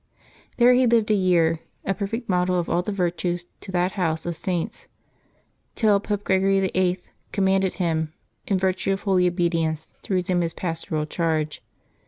There 0.57 0.73
he 0.73 0.87
lived 0.87 1.11
a 1.11 1.13
year, 1.13 1.59
a 1.85 1.93
perfect 1.93 2.27
model 2.27 2.57
of 2.57 2.67
all 2.67 2.81
virtues 2.81 3.45
to 3.59 3.71
that 3.71 3.91
house 3.91 4.25
of 4.25 4.35
Saints, 4.35 4.87
till 5.75 5.99
Pope 5.99 6.23
Gregory 6.23 6.59
VII. 6.59 6.97
commanded 7.31 7.75
him, 7.75 8.11
in 8.47 8.57
virtue 8.57 8.93
of 8.93 9.03
holy 9.03 9.27
obedience, 9.27 9.91
to 10.01 10.15
resume 10.15 10.41
his 10.41 10.55
pastoral 10.55 11.05
charge. 11.05 11.61